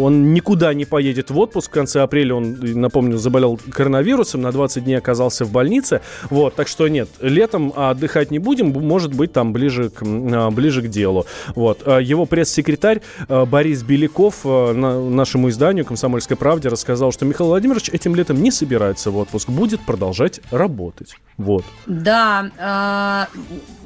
[0.00, 1.70] он никуда не поедет в отпуск.
[1.70, 6.00] В конце апреля он, напомню, заболел коронавирусом, на 20 дней оказался в больнице.
[6.30, 10.83] Вот, так что нет, летом отдыхать не будем, может быть, там ближе к, а, ближе
[10.83, 11.26] к делу.
[11.54, 11.83] Вот.
[11.87, 17.48] А Его пресс-секретарь э, Борис Беляков э, на- нашему изданию «Комсомольской правде» рассказал, что Михаил
[17.48, 21.16] Владимирович этим летом не собирается в отпуск, будет продолжать работать.
[21.37, 21.64] Вот.
[21.87, 23.27] Да, э,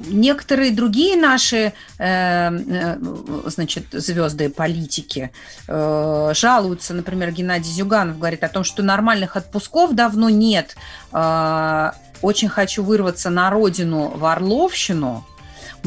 [0.09, 2.97] некоторые другие наши, э, э,
[3.47, 5.31] значит, звезды политики
[5.67, 10.77] э, жалуются, например, Геннадий Зюганов говорит о том, что нормальных отпусков давно нет.
[11.13, 15.25] Э, очень хочу вырваться на родину в Орловщину.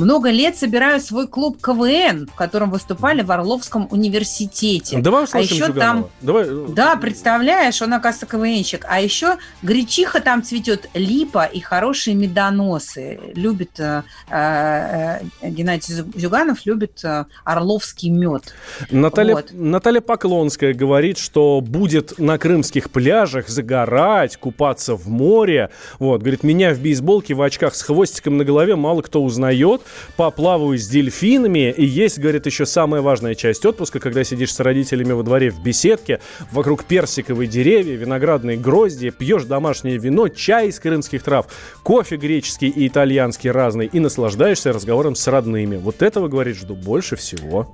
[0.02, 4.98] Много лет собираю свой клуб КВН, в котором выступали в Орловском университете.
[4.98, 5.80] Давай а еще Зюганова.
[5.80, 8.84] там Давай, э, да, представляешь, он, оказывается, КВНщик.
[8.90, 13.20] А еще гречиха там цветет, липа и хорошие медоносы.
[13.36, 18.56] Любит э, э, Геннадий Зю- Зюганов, любит э, орловский мед.
[18.90, 19.50] Наталья, Вот.
[19.52, 25.70] Наталья Поклонская говорит, что будет на крымских пляжах загорать, купаться в море.
[26.00, 29.84] Вот, говорит, меня в бейсболке, в очках с хвостиком на голове мало кто узнает.
[30.16, 31.72] Поплаваю с дельфинами.
[31.72, 35.62] И есть, говорит, еще самая важная часть отпуска, когда сидишь с родителями во дворе в
[35.62, 36.20] беседке,
[36.52, 41.48] вокруг персиковые деревья, виноградные грозди, пьешь домашнее вино, чай из крымских трав,
[41.84, 45.78] кофе греческий и итальянский разный, и наслаждаешься разговором с родными.
[45.78, 47.74] Вот этого, говорит, жду больше всего.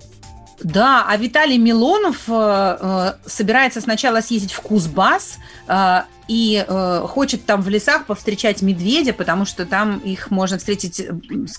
[0.59, 7.45] Да, а Виталий Милонов э, э, собирается сначала съездить в Кузбасс э, и э, хочет
[7.45, 11.11] там в лесах повстречать медведя, потому что там их можно встретить э,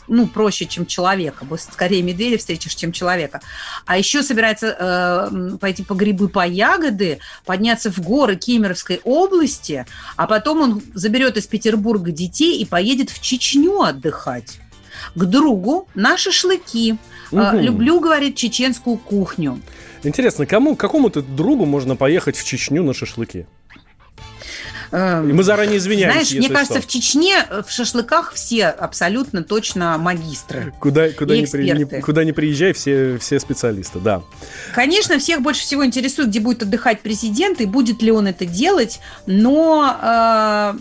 [0.08, 1.46] ну, проще, чем человека.
[1.72, 3.40] Скорее медведя встретишь, чем человека.
[3.86, 10.26] А еще собирается э, пойти по грибы, по ягоды, подняться в горы Кемеровской области, а
[10.26, 14.58] потом он заберет из Петербурга детей и поедет в Чечню отдыхать
[15.14, 16.96] к другу на шашлыки.
[17.30, 17.58] Мгм.
[17.60, 19.60] Люблю, говорит, чеченскую кухню.
[20.02, 23.46] Интересно, кому, какому-то другу можно поехать в Чечню на шашлыки?
[24.90, 26.88] Эм, И мы заранее извиняемся, Знаешь, мне кажется, что.
[26.88, 30.72] в Чечне э, в шашлыках все абсолютно точно магистры.
[30.80, 34.22] Куда, куда, не, при- не- куда не приезжай, все, все специалисты, да.
[34.74, 39.00] Конечно, всех больше всего интересует, где будет отдыхать президент и будет ли он это делать,
[39.26, 40.74] но э,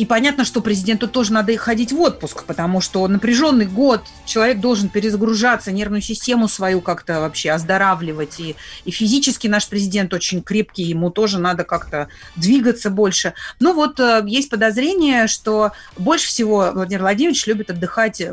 [0.00, 4.88] и понятно, что президенту тоже надо ходить в отпуск, потому что напряженный год, человек должен
[4.88, 8.40] перезагружаться, нервную систему свою как-то вообще оздоравливать.
[8.40, 13.34] И, и физически наш президент очень крепкий, ему тоже надо как-то двигаться больше.
[13.60, 18.32] Но вот э, есть подозрение, что больше всего Владимир Владимирович любит отдыхать э,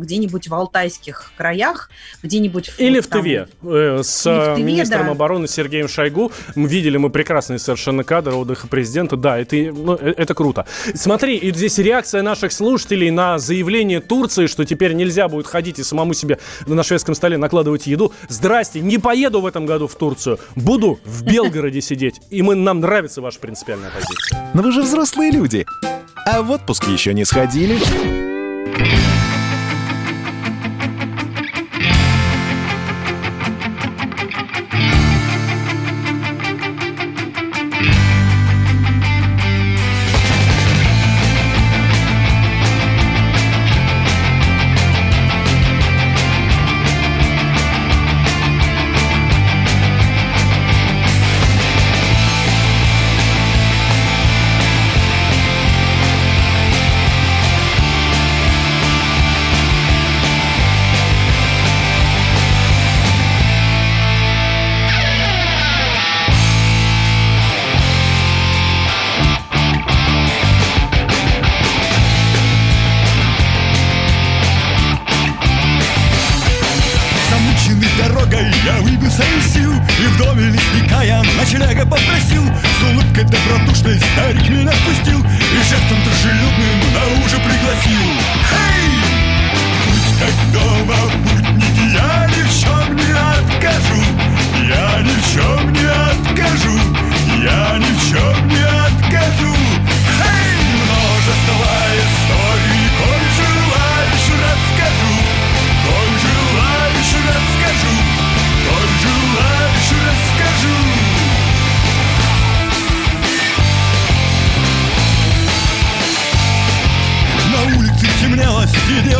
[0.00, 1.90] где-нибудь в алтайских краях,
[2.24, 2.72] где-нибудь...
[2.78, 5.12] Или в там, Тыве э, с в Тыве, министром да.
[5.12, 6.32] обороны Сергеем Шойгу.
[6.56, 9.16] Мы видели мы прекрасные совершенно кадры отдыха президента.
[9.16, 10.66] Да, это, ну, это круто.
[11.04, 15.82] Смотри, и здесь реакция наших слушателей на заявление Турции, что теперь нельзя будет ходить и
[15.82, 18.14] самому себе на шведском столе накладывать еду.
[18.30, 20.38] Здрасте, не поеду в этом году в Турцию.
[20.56, 22.22] Буду в Белгороде сидеть.
[22.30, 24.50] И мы, нам нравится ваша принципиальная позиция.
[24.54, 25.66] Но вы же взрослые люди.
[26.24, 28.23] А в отпуск еще не сходили?
[81.44, 88.00] Ночлега попросил С улыбкой добродушной старик меня впустил И жестом дружелюбным на ужин пригласил
[88.50, 88.94] Эй!
[89.86, 90.96] Будь как дома,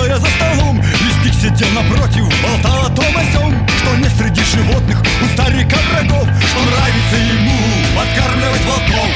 [0.06, 0.80] я за столом.
[0.80, 6.26] Листик сидел напротив, болтал о том о сём Что не среди животных у старика врагов
[6.48, 7.58] Что нравится ему
[7.96, 9.10] подкармливать волков.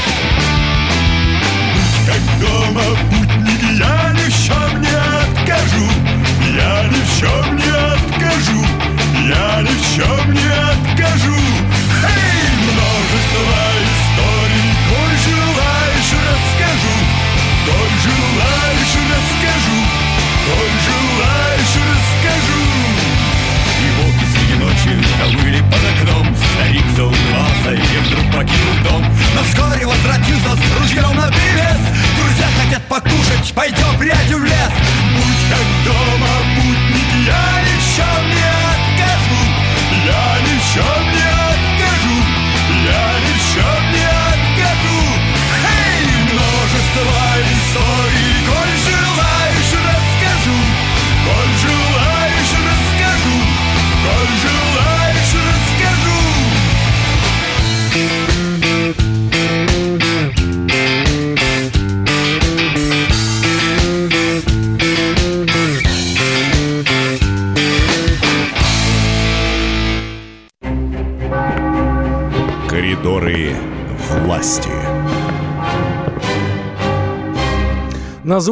[1.75, 5.87] Будь как дома, путники, я ни в чем не откажу
[6.55, 7.68] Я ни в чем не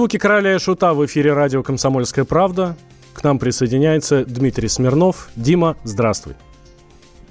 [0.07, 2.77] звуки короля и шута в эфире радио «Комсомольская правда».
[3.13, 5.31] К нам присоединяется Дмитрий Смирнов.
[5.35, 6.35] Дима, здравствуй.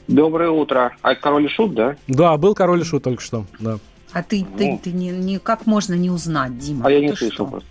[0.09, 0.93] Доброе утро.
[1.01, 1.95] А король и шут, да?
[2.09, 3.77] Да, был король и шут только что, да.
[4.11, 6.85] А ты, ты, ты не, не- как можно не узнать, Дима?
[6.85, 7.69] А я не слышал просто.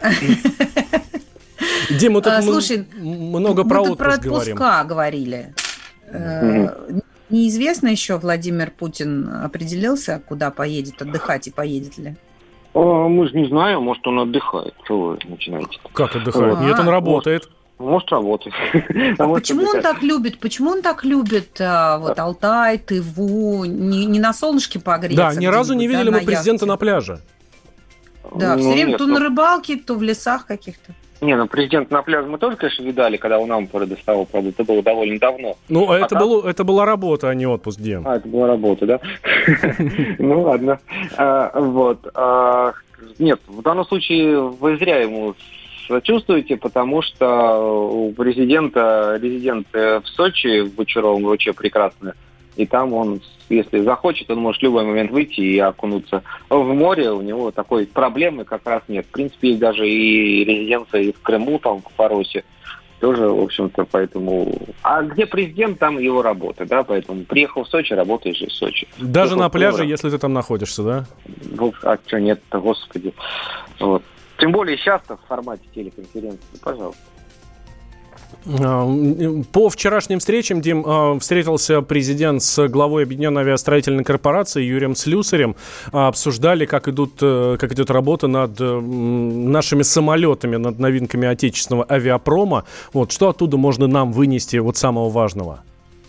[1.90, 4.56] Дима, тут А, мы слушай, много про отпуск про говорим.
[4.56, 5.54] отпуска говорили.
[6.06, 6.68] Э,
[7.28, 12.16] Неизвестно еще, Владимир Путин определился, куда поедет отдыхать и поедет ли?
[12.76, 14.74] А, Мы же не знаем, может, он отдыхает.
[14.84, 15.78] Что вы начинаете?
[15.94, 16.56] Как отдыхает?
[16.56, 16.64] Вот.
[16.64, 17.48] Нет, он А, работает.
[17.78, 18.54] Может, работает.
[19.18, 20.38] А может, почему он так любит?
[20.38, 23.64] Почему он так любит а, вот Алтай, Тыву?
[23.64, 25.16] Не, не на солнышке погреться?
[25.16, 26.66] Да, ни разу не видели да, мы президента яхте?
[26.66, 27.20] на пляже.
[28.34, 30.92] Да, Ну, все время нет, то ну, на рыбалке, то в лесах каких-то.
[31.20, 34.64] Не, ну президент на пляже мы тоже, конечно, видали, когда он нам предоставил, правда, это
[34.64, 35.56] было довольно давно.
[35.68, 36.20] Ну, а это, так?
[36.20, 38.06] было, это была работа, а не отпуск, Дим.
[38.06, 39.00] А, это была работа, да?
[40.18, 40.78] Ну ладно.
[41.16, 42.06] А, Вот.
[42.14, 42.72] А,
[43.18, 45.34] Нет, в данном случае вы зря ему
[45.88, 52.12] сочувствуете, потому что у президента резидент э, в Сочи, в Бочаровом ВЧ прекрасный,
[52.56, 57.10] и там он, если захочет, он может в любой момент выйти и окунуться в море.
[57.10, 59.06] У него такой проблемы как раз нет.
[59.06, 62.44] В принципе, есть даже и резиденция и в Крыму, там, в Фаросе.
[63.00, 64.54] Тоже, в общем-то, поэтому...
[64.82, 68.88] А где президент, там его работа, да, поэтому приехал в Сочи, работаешь же в Сочи.
[68.96, 71.06] Даже Приехал на пляже, Крым, если ты там находишься, да?
[71.56, 73.12] ну, а что нет-то, господи.
[73.78, 74.02] Вот.
[74.38, 77.02] Тем более сейчас-то в формате телеконференции, пожалуйста.
[78.60, 78.88] А,
[79.52, 85.56] По вчерашним встречам, Дим, а, встретился президент с главой Объединенной авиастроительной корпорации Юрием Слюсарем.
[85.92, 91.86] А, Обсуждали, как, идут, э, как идет работа над э, нашими самолетами, над новинками отечественного
[91.90, 92.64] авиапрома.
[92.92, 95.62] Вот, что оттуда можно нам вынести вот самого важного?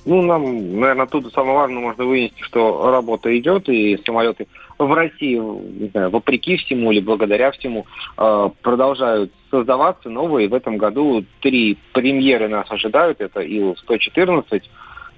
[0.06, 4.48] Ну, нам, наверное, оттуда самое важное можно вынести, что работа идет, и самолеты
[4.78, 7.86] в России, не знаю, вопреки всему или благодаря всему,
[8.18, 10.48] э, продолжают создаваться новые.
[10.48, 13.22] В этом году три премьеры нас ожидают.
[13.22, 14.64] Это Ил-114,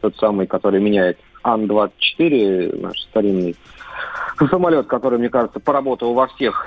[0.02, 3.56] тот самый, который меняет Ан-24, наш старинный
[4.50, 6.66] самолет, который, мне кажется, поработал во всех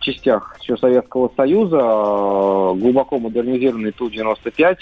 [0.00, 4.76] частях еще Советского Союза, э, глубоко модернизированный Ту-95,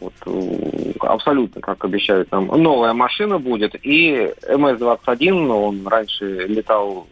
[0.00, 3.74] вот, абсолютно, как обещают нам, новая машина будет.
[3.82, 7.06] И МС-21, он раньше летал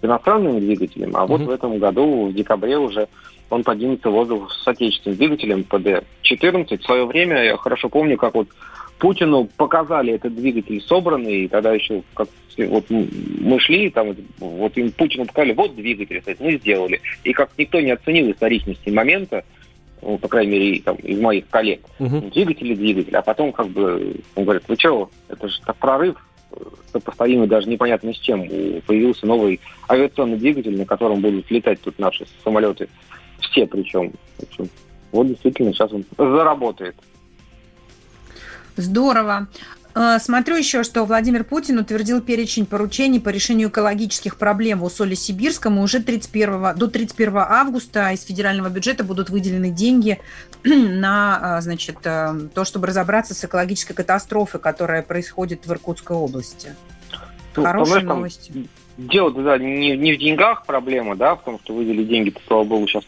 [0.00, 1.48] с иностранным двигателем, а вот Мгм.
[1.48, 3.08] в этом году, в декабре уже,
[3.50, 6.78] он поднимется в воздух с отечественным двигателем ПД-14.
[6.78, 8.48] В свое время, я хорошо помню, как вот
[8.98, 14.76] Путину показали этот двигатель собранный, и тогда еще как вот мы шли, там вот- вот
[14.78, 17.00] им Путину показали, вот двигатель, кстати, мы сделали.
[17.22, 19.44] И как никто не оценил историчности момента,
[20.02, 22.30] ну, по крайней мере, там, из моих коллег, Мгм.
[22.30, 26.16] двигатель и двигатель, а потом как бы он говорит, вы что, это же так прорыв,
[26.92, 28.42] сопоставимый даже непонятно с чем.
[28.44, 32.88] И Появился новый авиационный двигатель, на котором будут летать тут наши самолеты.
[33.40, 34.12] Все причем.
[34.38, 34.68] В общем,
[35.12, 36.96] Вот действительно сейчас он заработает.
[38.76, 39.48] Здорово.
[39.96, 45.78] Э, Смотрю еще, что Владимир Путин утвердил перечень поручений по решению экологических проблем в Усоле-Сибирском.
[45.78, 50.20] И уже 31, до 31 августа из федерального бюджета будут выделены деньги
[50.64, 56.74] на э, значит, э, то, чтобы разобраться с экологической катастрофой, которая происходит в Иркутской области.
[57.56, 58.68] Ну, Хорошие новости.
[58.98, 62.64] Дело да, не, не в деньгах проблема, да, в том, что выделили деньги, то, слава
[62.64, 63.04] богу, сейчас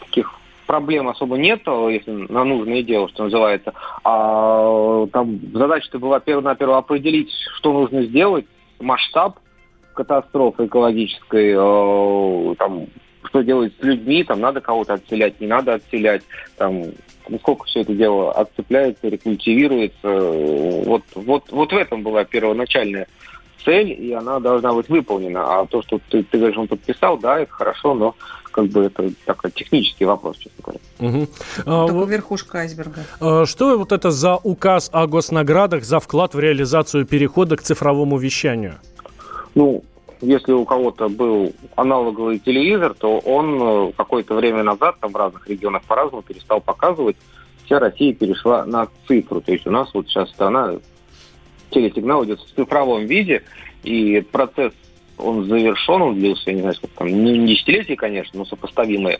[0.00, 0.39] таких
[0.70, 3.72] проблем особо нет, если на нужное дело, что называется.
[4.04, 8.46] А там задача-то была перво-наперво определить, что нужно сделать,
[8.78, 9.40] масштаб
[9.94, 12.86] катастрофы экологической, э, там,
[13.24, 16.22] что делать с людьми, там надо кого-то отселять, не надо отселять,
[16.56, 16.84] там,
[17.28, 20.20] насколько все это дело отцепляется, рекультивируется.
[20.86, 23.08] Вот, вот, вот в этом была первоначальная
[23.64, 25.62] цель, и она должна быть выполнена.
[25.62, 28.14] А то, что ты, ты говоришь, он подписал, да, это хорошо, но
[28.50, 30.80] как бы это такой технический вопрос, честно говоря.
[30.98, 31.28] Мгм.
[31.66, 33.04] А, Только вот, верхушка айсберга.
[33.20, 38.18] а, Что вот это за указ о госнаградах за вклад в реализацию перехода к цифровому
[38.18, 38.74] вещанию?
[39.54, 39.82] Ну,
[40.20, 45.48] если у кого-то был аналоговый телевизор, то он э, какое-то время назад, там в разных
[45.48, 47.16] регионах по-разному, перестал показывать.
[47.64, 49.40] Вся Россия перешла на цифру.
[49.40, 50.74] То есть у нас вот сейчас страна,
[51.70, 53.42] телесигнал идет в цифровом виде,
[53.82, 54.72] и процесс,
[55.20, 59.18] он завершен, он длился, я не знаю, сколько там, не не десятилетий, конечно, но сопоставимые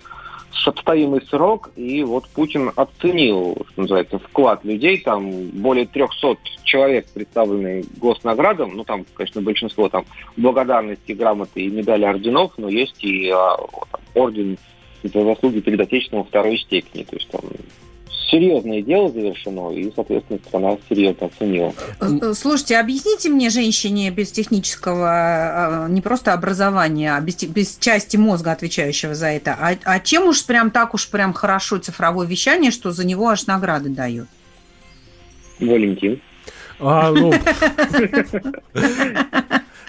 [0.64, 7.84] сопоставимый срок, и вот Путин оценил, что называется, вклад людей, там более 300 человек, представленные
[7.96, 10.04] госнаградам, ну там, конечно, большинство там
[10.36, 14.58] благодарности, грамоты и медали орденов, но есть и а, вот, там, орден
[15.02, 17.42] за заслуги перед Отечеством второй степени, то есть там
[18.30, 21.74] серьезное дело завершено, и, соответственно, страна серьезно оценила.
[22.00, 27.76] Э, э, Слушайте, объясните мне, женщине без технического, э, не просто образования, а без, без
[27.78, 32.26] части мозга, отвечающего за это, а, а чем уж прям так уж прям хорошо цифровое
[32.26, 34.28] вещание, что за него аж награды дают?
[35.58, 36.20] Валентин.
[36.78, 37.30] А, ну,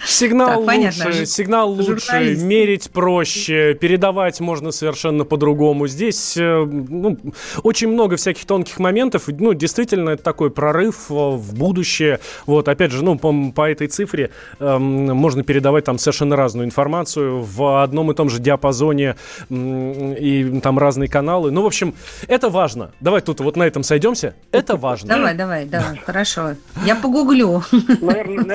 [0.05, 1.05] Сигнал Так, понятно.
[1.05, 2.43] лучше, Жу- сигнал лучше, журналист.
[2.43, 5.87] мерить проще, передавать можно совершенно по-другому.
[5.87, 7.17] Здесь э, ну,
[7.63, 9.23] очень много всяких тонких моментов.
[9.27, 12.19] Ну, действительно, это такой прорыв э, в будущее.
[12.45, 17.41] Вот, опять же, ну, по, по этой цифре эм, можно передавать там совершенно разную информацию
[17.41, 19.15] в одном и том же диапазоне
[19.49, 21.51] м, и там разные каналы.
[21.51, 21.93] Ну, в общем,
[22.27, 22.91] это важно.
[23.01, 24.33] Давай тут вот на этом сойдемся.
[24.51, 25.09] Это важно.
[25.09, 26.55] Давай, давай, давай, хорошо.
[26.85, 27.63] Я погуглю.
[28.01, 28.45] Наверное,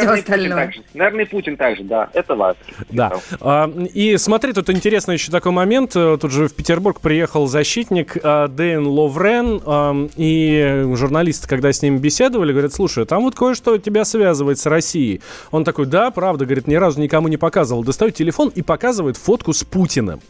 [0.94, 2.08] наверное, Путин также, да.
[2.14, 2.62] Это важно.
[2.88, 3.12] Да.
[3.42, 5.94] А, И смотри, тут интересный еще такой момент.
[5.94, 11.82] Э, Тут же в Петербург приехал защитник а, Дэйн Ловрен, ам, и журналисты, когда с
[11.82, 15.20] ним беседовали, говорят, слушай, там вот кое-что тебя связывает с Россией.
[15.50, 17.84] Он такой, да, правда, говорит, ни разу никому не показывал.
[17.84, 20.20] Достает телефон и показывает фотку с Путиным.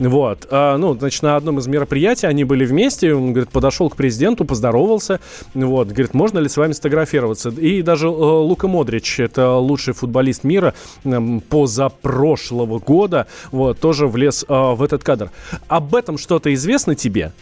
[0.00, 0.48] Вот.
[0.50, 4.44] А, Ну, значит, на одном из мероприятий они были вместе, он, говорит, подошел к президенту,
[4.44, 5.20] поздоровался,
[5.54, 7.50] вот, говорит, можно ли с вами сфотографироваться?
[7.50, 10.55] И даже э, Лука Модрич, это лучший футболист мира
[11.04, 15.30] эм, позапрошлого года, вот, тоже влез э, в этот кадр.
[15.68, 17.32] Об этом что-то известно тебе?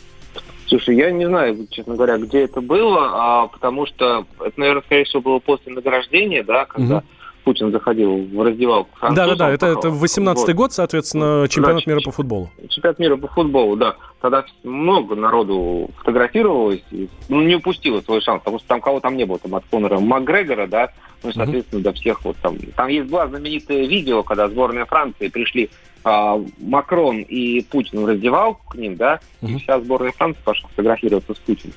[0.67, 5.05] Слушай, я не знаю, честно говоря, где это было, а, потому что это, наверное, скорее
[5.05, 7.05] всего, было после награждения, да, когда Мгм.
[7.45, 8.91] Путин заходил в раздевалку.
[9.01, 10.55] Да-да-да, это, это 18-й Вот.
[10.55, 12.51] год, соответственно, чемпионат Да, мира по футболу.
[12.69, 13.97] Чемпионат мира по футболу, да.
[14.21, 19.17] Тогда много народу фотографировалось, и, ну, не упустило свой шанс, потому что там кого там
[19.17, 20.91] не было, там от Конора Макгрегора, да,
[21.23, 22.57] ну, и, соответственно, до всех вот там.
[22.77, 25.71] Там есть два знаменитые видео, когда сборная Франции пришли
[26.05, 31.35] а, Макрон и Путин в раздевалку к ним, да, и вся сборная Франции пошла фотографироваться
[31.35, 31.75] с Путиным.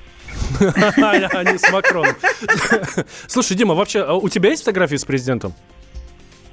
[0.60, 2.16] А не с Макроном.
[3.28, 5.54] Слушай, Дима, вообще, а у тебя есть фотографии с президентом?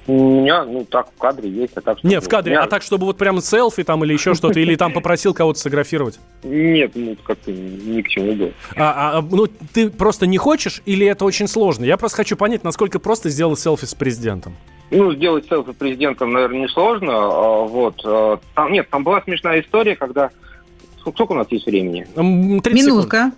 [0.07, 2.03] У меня, ну, так, в кадре есть, а так...
[2.03, 4.59] Не, чтобы- в кадре, меня- а так, чтобы вот прям селфи там или еще что-то,
[4.59, 6.19] или там попросил кого-то сфотографировать?
[6.43, 8.51] Нет, ну, как-то ни к чему было.
[8.75, 11.85] А, а, ну, ты просто не хочешь или это очень сложно?
[11.85, 14.55] Я просто хочу понять, насколько просто сделать селфи с президентом.
[14.91, 17.11] Ну, сделать селфи президентом, наверное, несложно.
[17.13, 17.99] а, Вот.
[18.05, 20.29] а, Там, нет, там была смешная история, когда...
[20.99, 22.07] Сколько сколько у нас есть времени?
[22.15, 23.33] М, 30 секунд.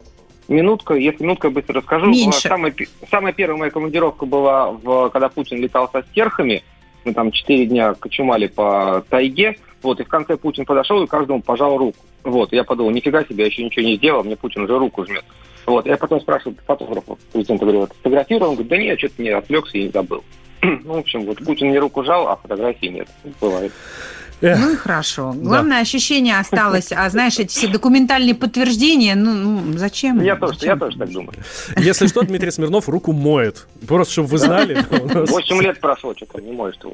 [0.47, 0.93] Минутка.
[0.95, 2.07] Если минутка, быстро расскажу.
[2.07, 2.47] Меньше.
[2.47, 2.73] Самая,
[3.09, 6.63] самая первая моя командировка была, в, когда Путин летал со стерхами.
[7.05, 9.57] Мы там четыре дня кочумали по тайге.
[9.81, 11.97] Вот, и в конце Путин подошел и каждому пожал руку.
[12.23, 15.23] Вот, я подумал, нифига себе, я еще ничего не сделал, мне Путин уже руку жмет.
[15.65, 18.49] Вот, я потом спрашивал фотографа, президента, говорю, вот, фотографировал?
[18.49, 20.23] Он говорит, да нет, что-то не отвлекся и не забыл.
[20.61, 23.07] Ну, в общем, вот Путин мне руку жал, а фотографии нет.
[23.39, 23.71] Бывает.
[24.41, 24.59] Эх.
[24.59, 25.33] Ну и хорошо.
[25.35, 26.91] Главное, ощущение осталось.
[26.91, 30.21] А знаешь, эти все документальные подтверждения, ну, ну, зачем?
[30.21, 30.69] Я тоже, Зачем?
[30.69, 31.33] я тоже так думаю.
[31.77, 33.67] Если что, Дмитрий Смирнов руку моет.
[33.87, 34.85] Просто, чтобы вы знали.
[35.27, 36.89] Восемь лет прошло, что-то не можешь ты.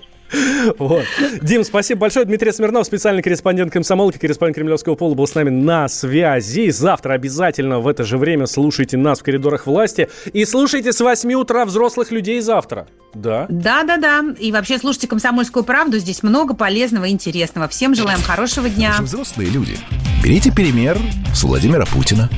[0.77, 1.05] Вот.
[1.41, 2.25] Дим, спасибо большое.
[2.25, 6.69] Дмитрий Смирнов, специальный корреспондент комсомолки, корреспондент Кремлевского пола, был с нами на связи.
[6.69, 10.09] Завтра обязательно в это же время слушайте нас в коридорах власти.
[10.31, 12.87] И слушайте с 8 утра взрослых людей завтра.
[13.13, 13.45] Да.
[13.49, 14.23] Да-да-да.
[14.39, 15.99] И вообще слушайте «Комсомольскую правду».
[15.99, 17.67] Здесь много полезного и интересного.
[17.67, 18.95] Всем желаем хорошего дня.
[18.99, 19.77] Взрослые люди.
[20.23, 20.97] Берите пример
[21.33, 22.29] с Владимира Путина.